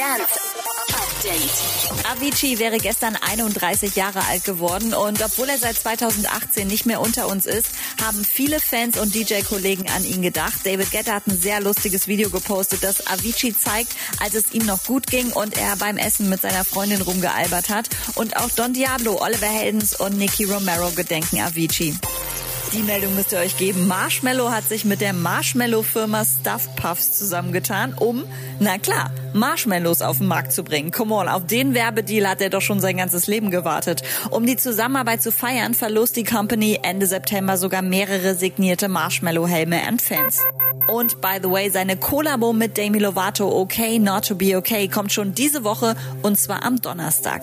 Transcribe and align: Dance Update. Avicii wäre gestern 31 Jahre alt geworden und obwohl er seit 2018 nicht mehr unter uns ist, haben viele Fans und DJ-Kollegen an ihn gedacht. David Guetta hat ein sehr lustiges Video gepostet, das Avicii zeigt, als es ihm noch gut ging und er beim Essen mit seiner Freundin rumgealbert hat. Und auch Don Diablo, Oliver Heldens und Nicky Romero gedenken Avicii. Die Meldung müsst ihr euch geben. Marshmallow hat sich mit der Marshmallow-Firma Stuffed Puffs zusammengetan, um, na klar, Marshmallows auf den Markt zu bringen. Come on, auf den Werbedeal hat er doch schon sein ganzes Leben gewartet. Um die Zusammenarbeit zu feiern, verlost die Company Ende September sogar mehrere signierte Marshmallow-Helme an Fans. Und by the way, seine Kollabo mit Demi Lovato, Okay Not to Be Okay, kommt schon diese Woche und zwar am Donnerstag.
Dance 0.00 0.40
Update. 0.94 2.10
Avicii 2.10 2.58
wäre 2.58 2.78
gestern 2.78 3.16
31 3.16 3.96
Jahre 3.96 4.24
alt 4.24 4.44
geworden 4.44 4.94
und 4.94 5.22
obwohl 5.22 5.50
er 5.50 5.58
seit 5.58 5.76
2018 5.76 6.66
nicht 6.66 6.86
mehr 6.86 7.02
unter 7.02 7.28
uns 7.28 7.44
ist, 7.44 7.68
haben 8.02 8.24
viele 8.24 8.60
Fans 8.60 8.98
und 8.98 9.14
DJ-Kollegen 9.14 9.90
an 9.90 10.02
ihn 10.06 10.22
gedacht. 10.22 10.64
David 10.64 10.90
Guetta 10.90 11.12
hat 11.12 11.26
ein 11.26 11.38
sehr 11.38 11.60
lustiges 11.60 12.08
Video 12.08 12.30
gepostet, 12.30 12.82
das 12.82 13.06
Avicii 13.08 13.54
zeigt, 13.54 13.92
als 14.20 14.32
es 14.32 14.52
ihm 14.52 14.64
noch 14.64 14.84
gut 14.84 15.06
ging 15.06 15.32
und 15.32 15.58
er 15.58 15.76
beim 15.76 15.98
Essen 15.98 16.30
mit 16.30 16.40
seiner 16.40 16.64
Freundin 16.64 17.02
rumgealbert 17.02 17.68
hat. 17.68 17.90
Und 18.14 18.38
auch 18.38 18.48
Don 18.48 18.72
Diablo, 18.72 19.20
Oliver 19.20 19.48
Heldens 19.48 20.00
und 20.00 20.16
Nicky 20.16 20.44
Romero 20.44 20.92
gedenken 20.92 21.40
Avicii. 21.40 21.94
Die 22.72 22.82
Meldung 22.84 23.16
müsst 23.16 23.32
ihr 23.32 23.38
euch 23.38 23.56
geben. 23.56 23.88
Marshmallow 23.88 24.52
hat 24.52 24.68
sich 24.68 24.84
mit 24.84 25.00
der 25.00 25.12
Marshmallow-Firma 25.12 26.22
Stuffed 26.24 26.76
Puffs 26.76 27.18
zusammengetan, 27.18 27.94
um, 27.98 28.22
na 28.60 28.78
klar, 28.78 29.10
Marshmallows 29.32 30.02
auf 30.02 30.18
den 30.18 30.28
Markt 30.28 30.52
zu 30.52 30.62
bringen. 30.62 30.92
Come 30.92 31.12
on, 31.16 31.26
auf 31.26 31.46
den 31.46 31.74
Werbedeal 31.74 32.28
hat 32.28 32.40
er 32.40 32.48
doch 32.48 32.60
schon 32.60 32.78
sein 32.78 32.98
ganzes 32.98 33.26
Leben 33.26 33.50
gewartet. 33.50 34.02
Um 34.30 34.46
die 34.46 34.56
Zusammenarbeit 34.56 35.20
zu 35.20 35.32
feiern, 35.32 35.74
verlost 35.74 36.14
die 36.14 36.22
Company 36.22 36.78
Ende 36.80 37.06
September 37.06 37.56
sogar 37.56 37.82
mehrere 37.82 38.36
signierte 38.36 38.88
Marshmallow-Helme 38.88 39.82
an 39.84 39.98
Fans. 39.98 40.38
Und 40.86 41.20
by 41.20 41.38
the 41.42 41.50
way, 41.50 41.70
seine 41.70 41.96
Kollabo 41.96 42.52
mit 42.52 42.76
Demi 42.76 43.00
Lovato, 43.00 43.48
Okay 43.48 43.98
Not 43.98 44.28
to 44.28 44.36
Be 44.36 44.56
Okay, 44.56 44.86
kommt 44.86 45.12
schon 45.12 45.34
diese 45.34 45.64
Woche 45.64 45.96
und 46.22 46.38
zwar 46.38 46.64
am 46.64 46.80
Donnerstag. 46.80 47.42